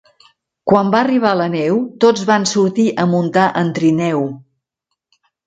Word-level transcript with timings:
Quan 0.69 0.87
va 0.95 1.01
arribar 1.03 1.33
la 1.41 1.45
neu, 1.55 1.77
tots 2.05 2.23
van 2.31 2.47
sortir 2.53 2.87
a 3.05 3.07
muntar 3.13 3.45
en 3.63 3.71
trineu. 3.77 4.27